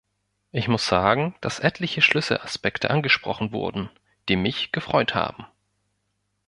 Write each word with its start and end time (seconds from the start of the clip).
Ich 0.51 0.67
muss 0.67 0.87
sagen, 0.87 1.35
dass 1.41 1.59
etliche 1.59 2.01
Schlüsselaspekte 2.01 2.89
angesprochen 2.89 3.51
wurden, 3.51 3.91
die 4.29 4.35
mich 4.35 4.71
gefreut 4.71 5.13
haben. 5.13 5.45